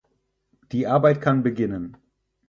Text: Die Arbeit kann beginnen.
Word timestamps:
Die 0.71 0.87
Arbeit 0.87 1.21
kann 1.21 1.43
beginnen. 1.43 1.95